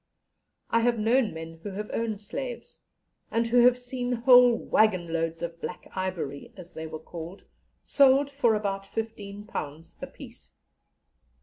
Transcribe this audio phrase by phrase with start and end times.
[0.71, 2.79] I have known men who have owned slaves,
[3.29, 7.43] and who have seen whole waggon loads of Black Ivory, as they were called,
[7.83, 10.53] sold for about £15 a piece.